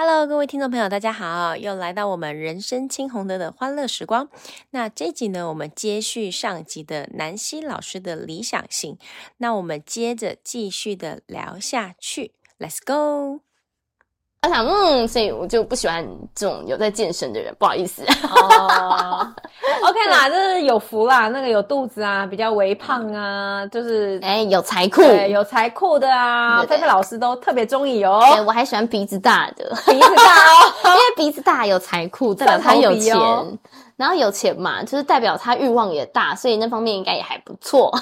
[0.00, 4.28] Hello，各位听众朋友，大家好，又来到我们人生青红灯的欢乐时光。
[4.70, 8.96] 那这集呢，我们接续上集的南希老师的理想性。
[9.38, 12.30] 那我们接着继续的聊下去
[12.60, 13.47] ，Let's go。
[14.48, 16.02] 我想，嗯，所以我就不喜欢
[16.34, 18.02] 这种有在健身的人，不好意思。
[18.02, 19.28] 哦、
[19.82, 28.22] oh,，OK 啦，就是有福啦，那个有肚子啊，比较微胖啊，就是哎、欸，有财库，有财库的啊，菲菲老师都特别中意哦。
[28.46, 30.22] 我还喜欢鼻子大的，鼻子大
[30.82, 33.46] 哦， 因为鼻子大有财库，代表他有钱，哦、
[33.98, 37.92] 然后有钱嘛，就是代表他欲望也大，所以那方面应该也还不错。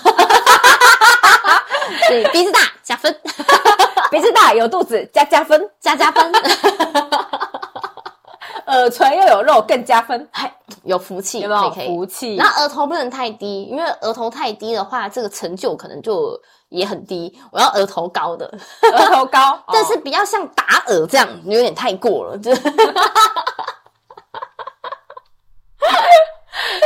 [2.09, 3.13] 对，鼻子大加分。
[4.13, 6.33] 鼻子大有肚子加加分，加加分。
[8.67, 10.53] 耳垂又有肉更加分，还
[10.85, 12.37] 有福气，有没有福气？
[12.37, 16.39] 然后额头不能太低，因为额头太低的话，这个成就可能就
[16.69, 17.37] 也很低。
[17.51, 18.47] 我要额头高的，
[18.93, 22.37] 额头高，但是比较像打耳这样，有点太过了。
[22.43, 22.59] 就，哎，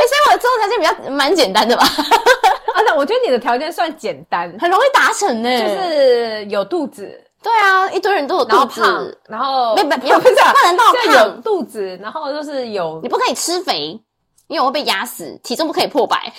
[0.07, 1.83] 所以我的择偶条件比较蛮简单的吧。
[2.73, 5.59] 啊，那我觉得你的条件算简单，很容易达成呢、欸。
[5.59, 13.99] 就是有肚子，对啊，一堆人都有肚子，然后没没 没有不是不能到胖，有肚子，然后就是有，你不可以吃肥，
[14.47, 15.37] 因为我会被压死。
[15.43, 16.31] 体重不可以破百，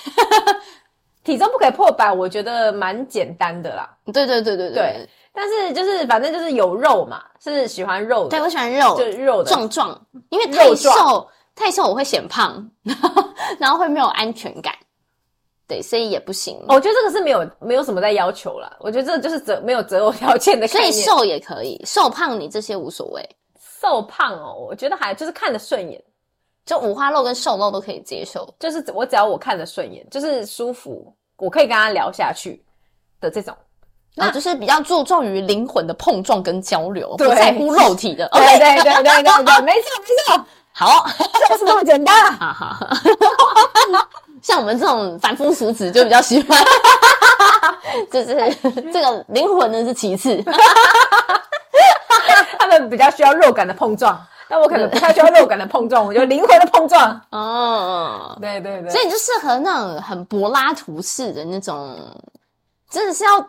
[1.23, 3.89] 体重不可以破百，我觉得蛮简单的啦。
[4.13, 8.31] 对对对对对，对，但是就是反正就是有肉嘛，是喜欢肉的。
[8.31, 12.69] 对，我喜欢肉，就是肉的壮壮，因为太瘦太瘦我会显胖，
[13.59, 14.75] 然后会没有安全感。
[15.69, 16.59] 对，所以也不行。
[16.69, 18.77] 我觉得这个是没有没有什么在要求啦。
[18.81, 20.67] 我觉得这个就是择没有择偶条件的。
[20.67, 23.27] 所以瘦也可以，瘦胖你这些无所谓。
[23.81, 26.03] 瘦胖哦，我觉得还就是看得顺眼，
[26.67, 28.53] 就五花肉跟瘦肉都可以接受。
[28.59, 32.63] 就是我只要我看得顺眼，就是舒服，我可以跟他聊下去
[33.21, 33.57] 的这种。
[34.15, 38.29] 那就是比较注重于灵魂的碰撞跟交流，不在乎肉体的。
[38.35, 40.47] 对对对对对 对，没错没错。
[40.75, 41.07] 好，
[41.49, 42.33] 就是这么简单。
[42.37, 42.79] 哈哈。
[44.43, 46.59] 像我们这种凡夫俗子就比较喜欢，
[48.11, 48.35] 就是
[48.93, 50.43] 这个灵魂呢是其次，
[52.59, 57.21] 他们比较需要肉感的碰撞，但我可能不太需要肉感的碰撞，我就灵魂的碰撞。
[57.31, 61.97] 哦，对对对，所以你就适合那种很柏拉图式的那种，
[62.91, 63.47] 真的是要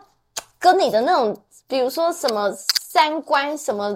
[0.60, 1.36] 跟你的那种，
[1.66, 3.92] 比如说什么三观、什么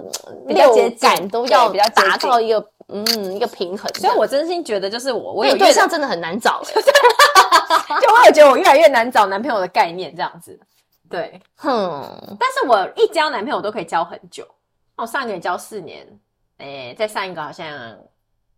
[0.47, 2.61] 六感都要比较达到一个。
[2.91, 3.87] 嗯，一个平衡。
[3.95, 6.73] 所以我真心觉得，就是我，我有对象真的很难找，欸，
[8.01, 10.59] 就我也觉得我越来越难找男朋友的概念这样子。
[11.09, 12.03] 对，哼，
[12.39, 14.47] 但是我一交男朋友都可以交很久。
[14.95, 16.05] 我上一个也交四年，
[16.57, 17.67] 诶、欸，再上一个好像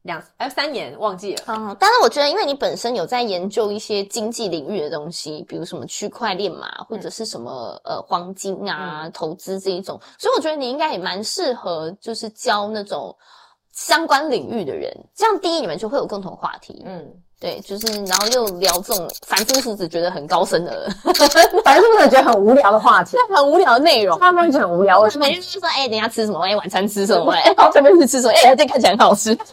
[0.02, 1.44] 两哎三年忘记了。
[1.48, 13.16] 嗯，但是我觉得，因为你本身有在研究一些经济领域的东西，比如什么区块链嘛，或者是什么呃黄金啊、嗯、投资这一种，所以我觉得你应该也蛮适合，就是交那种。
[13.84, 16.84] 相关领域的人，这样第一你们就会有共同话题。
[16.86, 20.88] 嗯，对，就是然后又聊这种凡夫俗子觉得很高深的，
[21.66, 25.00] 凡夫俗子觉得很无聊的话题， 很无聊的内容，他们就很无聊。
[25.00, 26.40] 我每天就说，哎、欸，等一下吃什么？
[26.46, 27.32] 哎、欸，晚餐吃什么？
[27.34, 28.34] 哎、欸，好，这边是吃什么？
[28.46, 29.32] 哎、欸，这看起来很好吃。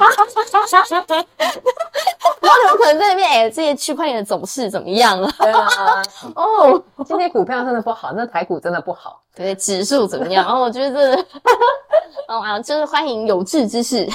[2.41, 5.35] 然后有可能在那边，哎、欸，这些区块链的走势怎么样啊？
[5.39, 6.03] 对啊，
[6.37, 9.23] 哦，今天股票真的不好，那台股真的不好。
[9.35, 10.45] 对，指数怎么样？
[10.45, 11.15] 然后我觉得。
[12.29, 14.07] 哦啊，就是欢迎有志之士。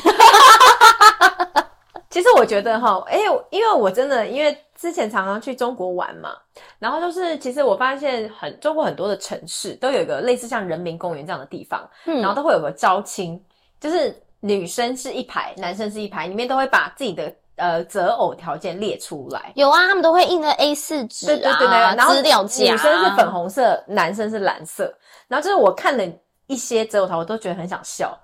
[2.13, 3.18] 其实我觉得哈，哎，
[3.50, 6.29] 因为我真的因为之前常常去中国玩嘛，
[6.78, 13.44] 然后就是其实我发现很中国很多的城市都有一个类似像人民公园这样的地方，嗯，然后都会有个招亲，
[13.79, 19.52] 就是女生是一排，男生是一排，里面都会把自己的呃择偶条件列出来。
[19.56, 24.94] 有啊，他们都会印个 A 四纸，对对对对，然后资料夹，女生是粉红色，男生是蓝色，
[25.28, 26.03] 然后就是我看了。
[26.47, 28.16] 一些择偶条我都觉得很想笑，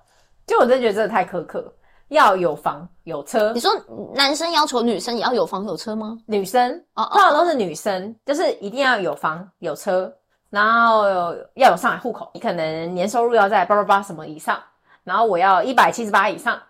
[0.46, 1.72] 就我真的觉得真的太苛刻，
[2.10, 3.52] 要有房有车。
[3.52, 3.72] 你说
[4.14, 6.18] 男生要求女生也要有房有车吗？
[6.26, 10.12] 女生哦，通常都是女生，就是一定要有房有车，
[10.50, 11.08] 然后
[11.54, 14.60] 要有上海户口，你可能年收入要在八八八什么以上，
[15.02, 16.60] 然后我要一百七十八以上。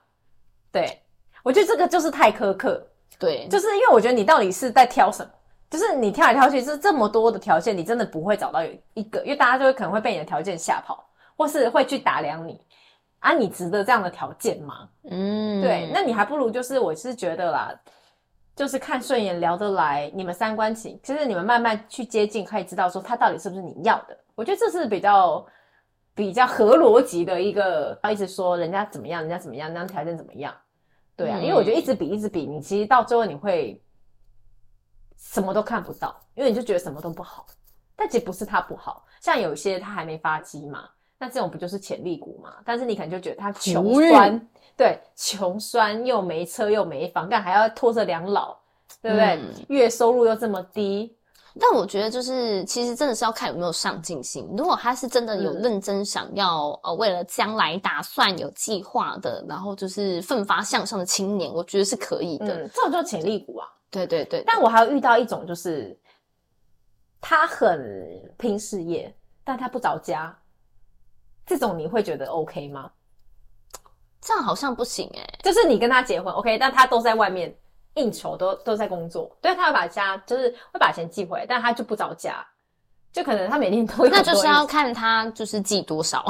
[0.70, 1.02] 对，
[1.42, 2.86] 我觉得这个就是太苛刻。
[3.18, 5.30] 对，就是因为我觉得你到底是在挑什么？
[5.70, 11.06] 就是你挑来挑去是这么多的条件，你真的不会找到有一个，因为大家就会可能会被你的条件吓跑。
[11.36, 12.60] 或是会去打量你
[13.20, 14.88] 啊，你值得这样的条件吗？
[15.04, 17.80] 嗯，对，那你还不如就是，我是觉得啦，
[18.56, 24.18] 就是看顺眼聊得来，你们三观情，其实你们慢慢去接近，可以知道说他到底是不是你要的。
[24.34, 25.46] 我觉得这是比较
[26.14, 30.54] 比较合逻辑的一个，一直说人家怎么样，人家怎么样，那样条件怎么样？
[31.14, 33.82] 对啊，嗯，因为我觉得一直比一直比，你其实到最后你会
[35.18, 37.46] 什么都看不到，因为你就觉得什么都不好，
[37.94, 40.88] 但其实不是他不好，像有些他还没发迹嘛。
[41.22, 42.54] 那这种不就是潜力股嘛？
[42.64, 48.56] 但是你可能就觉得他穷酸，运对，穷酸又没车又没房，但还要拖着两老，
[49.02, 49.36] 对不对？
[49.36, 51.14] 嗯、月收入又这么低。
[51.60, 54.48] 但我觉得就是，其实真的是要看有没有上进心。
[54.56, 62.62] 如果他是真的有认真想要，嗯、呃，为了将来打算有计划的，然后就是奋发向上的青年，我觉得是可以的。
[62.62, 63.68] 嗯、这种就是潜力股啊。
[63.90, 64.42] 对对对。
[64.46, 65.94] 但我还有遇到一种，就是
[67.20, 69.14] 他很拼事业，
[69.44, 70.34] 但他不着家。
[71.58, 72.90] 这种你会觉得 OK 吗？
[74.20, 77.54] 这样好像不行哎、欸、就是你跟他结婚 OK，但他都在外面。
[77.94, 82.36] 应酬都都在工作，对，他会把家就是会把钱寄回来，但他就不着家，
[83.12, 84.10] 就可能他每天都有。
[84.10, 86.24] 那就是要看他就是寄多少，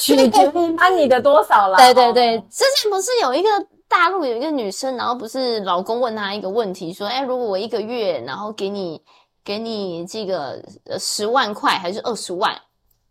[0.00, 1.76] 取决于他你的多少了。
[1.76, 3.48] 对对对，之前不是有一个
[3.86, 9.04] 大陆有一个女生，然后不是老公问她一个问题，说：“哎，如果我一个月然后给你
[9.46, 10.62] 给你这个
[11.00, 12.54] 十万块还是二十万？”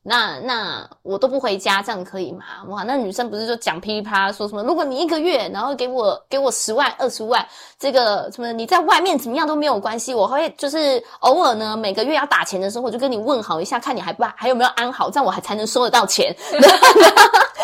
[0.08, 2.46] 那那我都不回家，这样可以吗？
[2.68, 4.62] 哇，那女生不是就讲噼里啪啦说什么？
[4.62, 7.44] 如果你一个月，然后给我给我十万二十万，
[7.80, 16.36] 这个什么你在外面怎么样都没有关系，我会就是偶尔呢每个月要打钱的时候，我就跟你问好一下，看你还不还有没有安好，这样我还才能收得到钱。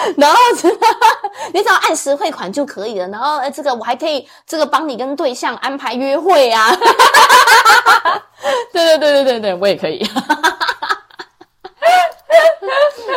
[0.17, 0.37] 然后
[1.53, 3.07] 你只要按时汇款就可以了。
[3.07, 6.75] 然后呃，这个我还可以这个帮你跟对象安排约会啊。
[8.73, 10.05] 对对对对对对，我也可以。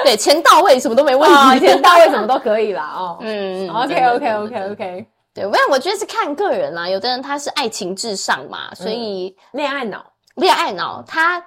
[0.02, 1.60] 对，钱到位，什么都没问题。
[1.60, 2.92] 钱到位，什么都可以啦。
[2.94, 5.06] 哦，嗯，OK，OK，OK，OK。
[5.32, 6.88] 对，不然我觉得是看个人啦。
[6.88, 10.04] 有的人他是爱情至上嘛，所以恋爱脑，
[10.34, 11.02] 恋爱脑。
[11.06, 11.42] 他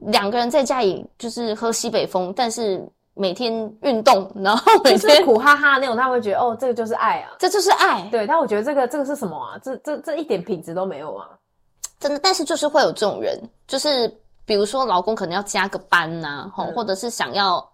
[0.00, 3.52] 两个人在家里就是喝西北风，但是每天
[3.82, 8.06] 运动，然后每天苦哈哈那种，他会觉得哦，这个就是爱啊，这就是爱。
[8.10, 9.58] 对，但我觉得这个这个是什么啊？
[9.62, 11.28] 这这这一点品质都没有啊，
[11.98, 12.18] 真的。
[12.18, 14.12] 但是就是会有这种人，就是。
[14.46, 17.66] 比如说，老公可能要加个班呐、啊，嗯、或者是想要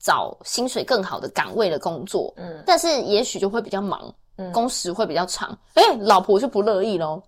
[0.00, 7.22] 找薪水更好的岗位的工作，嗯，但是也许就会比较忙，嗯，工时会比较长，诶，老婆就不乐意咯，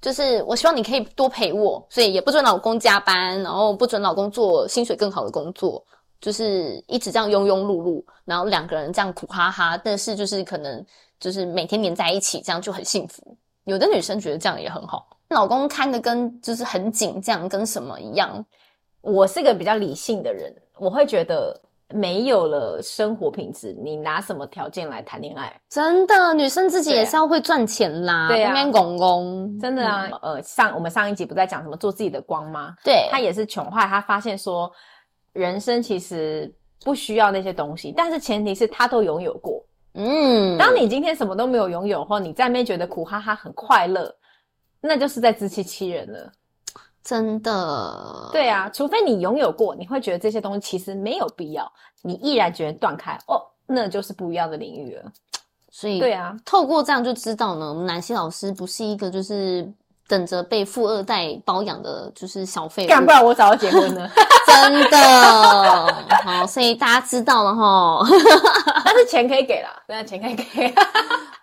[0.00, 5.84] 就是我希望你可以多陪我，所以也不准老公加班，然后不准老公做薪水更好的工作，
[6.20, 10.84] 就是一直这样庸庸碌碌，然后两个人这样苦哈哈，但是就是可能
[11.18, 13.36] 就是每天黏在一起，这样就很幸福。
[13.64, 15.08] 有的女生觉得这样也很好。
[15.28, 18.44] 老公看的跟就是很紧，这样跟什么一样？
[19.00, 21.58] 我是个比较理性的人，我会觉得
[21.88, 25.58] 没有了生活品质，你拿什么条件来谈恋爱？
[25.68, 28.28] 真的，女生自己也是要会赚钱啦。
[28.28, 30.06] 对啊，公公，真的啊。
[30.20, 32.74] 嗯、呃，上我们上一集不在讲什么做自己的光吗？
[32.84, 34.70] 对，她也是穷坏，她发现说
[35.32, 36.52] 人生其实
[36.84, 39.64] 不需要那些东西，但是前提是他都拥有过。
[39.94, 44.14] 嗯，当你今天什么都没有拥有后，你在那边觉得苦哈哈很快乐。
[44.80, 46.32] 那就是在自欺欺人了，
[47.04, 48.30] 真的。
[48.32, 55.12] 对啊，除非你拥有过，你会觉得这些东西其实没有必要，你毅然决然断开哦，那就是不一样的领域了。
[55.70, 59.70] 所以，对啊，透过这样就知道呢，我们南希老师不是一个就是
[60.10, 62.88] 等着被富二代包养的，就是小废物。
[62.88, 64.10] 干，不然我早就结婚了。
[64.46, 68.04] 真的，好，所以大家知道了哈。
[68.84, 70.74] 但是钱可以给啦，对，钱可以给。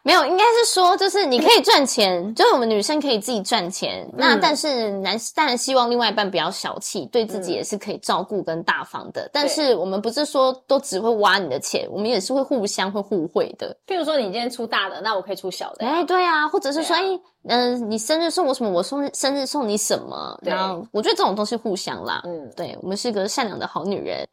[0.03, 4.05] 没有，应该是说，就是你可以赚钱，就是我们女生可以自己赚钱。
[4.11, 9.21] 嗯、那但是男当然希望另外一半不要小气，对自己也是可以照顾跟大方的。
[9.21, 13.75] 嗯、但是我们不是说都只会挖你的钱，我们也是会互相会互惠的。
[13.87, 15.85] 譬如说你今天出大的，那我可以出小的。
[15.85, 20.39] 哎，对啊，或者是说，哎、啊，嗯、呃，你生日送我什么，我送生日送你什么。
[20.43, 22.21] 对然后我觉得这种东西互相啦。
[22.25, 24.27] 嗯，对，我们是个善良的好女人。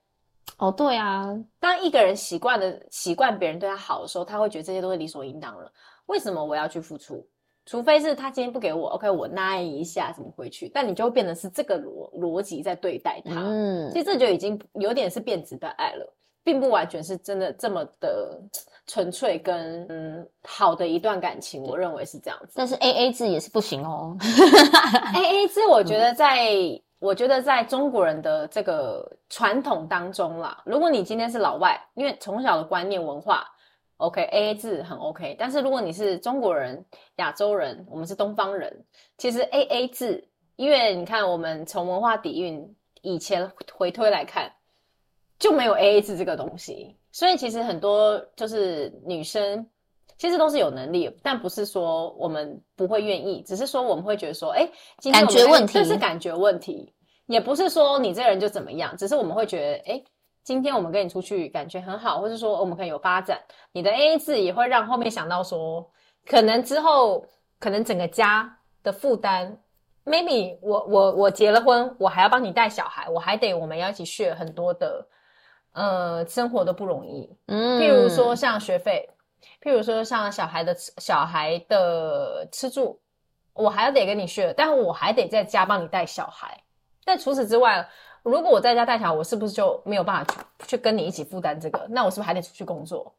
[0.58, 5.70] 哦，对啊，当一个人习惯了习惯别人对他好的时候，他会觉得这些都是理所应当了。
[6.06, 7.26] 为什么我要去付出？
[7.66, 10.68] 除非是他今天不给我，OK，我那一下怎么回去？
[10.68, 13.40] 但你就会变成是这个逻逻辑在对待他。
[13.40, 16.14] 嗯，其实这就已经有点是变质的爱了，
[16.44, 18.38] 并不完全是真的这么的
[18.86, 21.64] 纯粹跟嗯好的一段感情。
[21.64, 24.16] 我认为是这样子，但是 AA 制也是不行哦。
[24.20, 26.52] AA 制，我觉得在。
[26.52, 33.46] 嗯我觉得在中国人的这个传统当中啦，如果你今天是老外，因为从小的观念文化
[33.98, 35.36] ，OK，AA 制很 OK。
[35.38, 36.82] 但是如果你是中国人、
[37.16, 38.86] 亚洲人，我们是东方人，
[39.18, 44.50] 其实 AA 制，因为你看我们从文化底蕴以前回推来看，
[45.44, 46.96] 就没有 AA 制这个东西。
[47.12, 49.66] 所以其实很多就是女生。
[50.16, 54.64] 其实都是有能力，但不是说我们不会愿意，只是说我们会觉得说，哎，
[55.12, 56.94] 感觉问题，这是感觉问题，
[57.26, 60.04] 也不是说你这个人就怎么样，只是我们会觉得，哎，
[60.44, 63.40] 今天我们跟你出去感觉很好，或是说我们可以有发展，
[63.72, 65.84] 你的 AA 制也会让后面想到说，
[66.24, 67.26] 可能之后
[67.58, 69.58] 可能整个家的负担
[70.04, 75.04] maybe 我我我结了婚，我还要帮你带小孩，我还得我们要一起 share 很多的
[75.74, 79.08] 呃生活都不容易，嗯，譬如说像学费，
[79.62, 82.98] 譬如说像小孩的小孩的吃住，
[83.52, 86.58] 我还要得跟你 share，但我还得在家帮你带小孩。
[87.04, 87.86] 但除此之外，
[88.22, 91.86] 如果我在家带小孩，我是不是就没有办法去去跟你一起负担这个？
[91.90, 93.12] 那我是不是还得出去工作？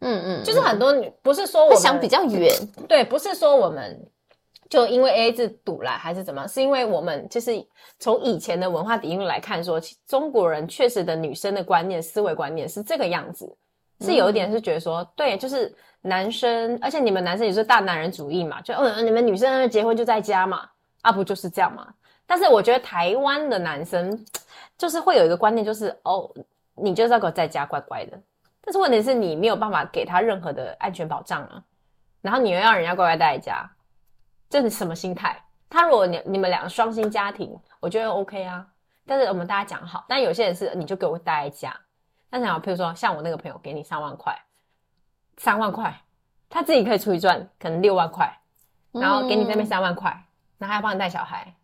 [0.00, 2.54] 嗯嗯，就是很多女不是说我想比较远，
[2.88, 4.00] 对，不是说我们
[4.68, 7.64] 就因为 AA 制堵来还是怎么，是因为我们就是
[7.98, 13.56] 从以前的文化底蕴来看说，说中国人确实的女生的观念、思维观念是这个样子，
[14.00, 20.68] 是有一点是觉得说，对，就是男生，而且你们男生也是大男人主义嘛，就嗯，你们女生结婚就在家嘛，
[21.00, 21.88] 啊，不就是这样嘛？
[22.26, 24.22] 但是我觉得台湾的男生
[24.76, 26.30] 就是会有一个观念，就是哦，
[26.74, 28.20] 你就是要给我在家乖乖的。
[28.60, 31.64] 但是问题是你没有办法给他任何的安全保障啊，
[32.20, 33.70] 然后你又要人家乖乖待在家，
[34.48, 35.42] 这是什么心态？
[35.70, 38.66] 他如果你你们两个双薪家庭，我觉得 OK 啊。
[39.06, 41.74] 但是我们大家讲好，但有些人是你就给我待在家。
[42.30, 44.38] 但是好，譬如说像我那个朋友给你三万块，
[45.38, 45.94] 三万块，
[46.50, 48.30] 他自己可以出去赚，可能六万块，
[48.92, 50.24] 然后给你那边三万块，嗯、
[50.58, 51.54] 然后还要帮你带小孩，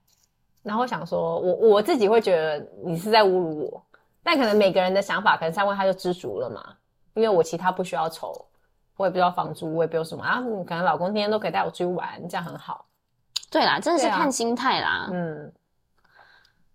[0.63, 3.85] 然后想说我我自己会觉得你是在侮辱我，
[4.23, 6.77] 但可能每个人的想法，可能三万他就知足了嘛。
[7.15, 8.35] 因为我其他不需要愁，
[8.97, 10.41] 我也不知道房租，我也不用什么啊。
[10.67, 12.85] 可能老公天天都可以带我出去玩，这样很好。
[13.51, 15.09] 对啦，真的是看心态啦。
[15.13, 15.53] 嗯。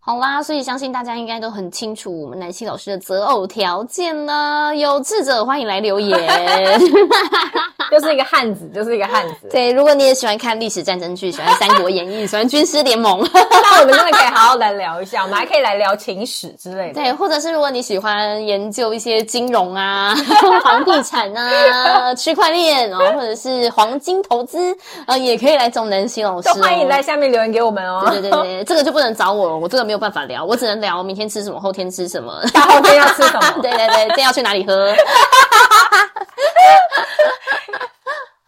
[0.01, 4.73] 好啦，所以相信大家应该都很清楚我们南希老师的择偶条件呢。
[4.75, 6.17] 有志者欢迎来留言，
[7.91, 9.47] 就是一个汉子，就是一个汉子。
[9.51, 16.95] 对，如果你也喜欢看历史战争剧，喜欢《三国演义》，喜欢军师联盟， 那我们真的可以好好来聊一下，我们还可以来聊情史之类的。
[16.95, 20.15] 对，或者是如果你喜欢研究一些金融啊、
[20.65, 26.53] 房地产啊、区块链哦，或者是黄金投资，呃，也可以来找南希老师哦。
[26.59, 28.07] 欢迎在下面留言给我们哦。
[28.09, 29.99] 对对对对，这个就不能找我了，我这个没有。
[29.99, 33.41] 办法聊，我只能聊明天吃什么，后天吃什么，大后天要吃什么？
[33.61, 34.95] 对对对，今天要去哪里喝？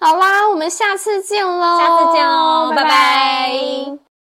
[0.01, 1.79] 好啦，我们下次见喽！
[1.79, 2.84] 下次见喽，拜拜。
[2.84, 4.10] 拜拜。